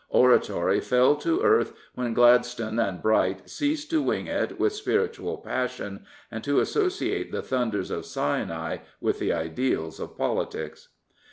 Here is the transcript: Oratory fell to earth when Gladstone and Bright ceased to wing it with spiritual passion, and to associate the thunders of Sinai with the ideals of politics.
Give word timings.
Oratory 0.09 0.79
fell 0.79 1.15
to 1.17 1.43
earth 1.43 1.73
when 1.93 2.15
Gladstone 2.15 2.79
and 2.79 2.99
Bright 3.03 3.47
ceased 3.47 3.91
to 3.91 4.01
wing 4.01 4.25
it 4.25 4.59
with 4.59 4.73
spiritual 4.73 5.37
passion, 5.37 6.05
and 6.31 6.43
to 6.43 6.59
associate 6.59 7.31
the 7.31 7.43
thunders 7.43 7.91
of 7.91 8.07
Sinai 8.07 8.77
with 8.99 9.19
the 9.19 9.31
ideals 9.31 9.99
of 9.99 10.17
politics. 10.17 10.87